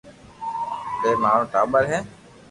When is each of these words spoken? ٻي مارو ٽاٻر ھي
ٻي 0.99 1.11
مارو 1.21 1.43
ٽاٻر 1.51 1.83
ھي 1.91 1.99